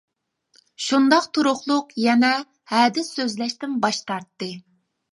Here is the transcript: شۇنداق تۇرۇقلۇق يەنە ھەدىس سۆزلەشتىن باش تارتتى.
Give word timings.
شۇنداق 0.85 1.27
تۇرۇقلۇق 1.39 1.95
يەنە 2.05 2.33
ھەدىس 2.75 3.15
سۆزلەشتىن 3.21 3.81
باش 3.89 4.05
تارتتى. 4.11 4.53